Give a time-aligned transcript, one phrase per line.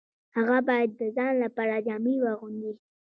[0.35, 2.73] هغه باید د ځان لپاره جامې واغوندي